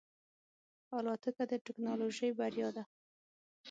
الوتکه 0.97 1.43
د 1.51 1.53
ټکنالوژۍ 1.65 2.29
بریا 2.39 2.69
ده. 2.75 2.83